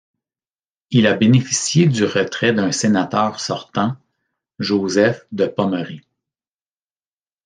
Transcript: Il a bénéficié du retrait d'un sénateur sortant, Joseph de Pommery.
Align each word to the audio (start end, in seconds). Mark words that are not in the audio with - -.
Il 0.89 1.05
a 1.05 1.13
bénéficié 1.13 1.85
du 1.85 2.05
retrait 2.05 2.53
d'un 2.53 2.71
sénateur 2.71 3.39
sortant, 3.39 3.97
Joseph 4.57 5.27
de 5.31 5.45
Pommery. 5.45 6.01